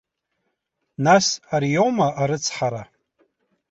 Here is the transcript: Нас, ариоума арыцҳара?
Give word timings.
Нас, 1.05 1.25
ариоума 1.55 2.07
арыцҳара? 2.21 2.83